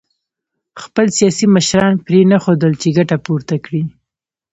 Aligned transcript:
خپل 0.83 1.05
سیاسي 1.17 1.45
مشران 1.55 1.93
پرېنښودل 2.05 2.73
چې 2.81 2.87
ګټه 2.97 3.17
پورته 3.25 3.55
کړي 3.65 3.83